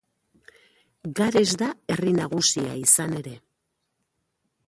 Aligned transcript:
Gares 1.19 1.51
da 1.63 1.67
herri 1.95 2.15
nagusia 2.21 2.73
izan 2.87 3.15
ere. 3.21 3.37